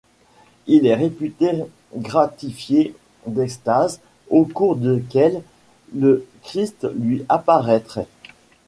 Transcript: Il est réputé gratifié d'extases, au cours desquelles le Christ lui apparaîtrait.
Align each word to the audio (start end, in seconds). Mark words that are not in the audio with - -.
Il 0.65 0.87
est 0.87 0.95
réputé 0.95 1.51
gratifié 1.95 2.95
d'extases, 3.27 3.99
au 4.29 4.45
cours 4.45 4.75
desquelles 4.75 5.43
le 5.93 6.25
Christ 6.41 6.87
lui 6.95 7.23
apparaîtrait. 7.29 8.07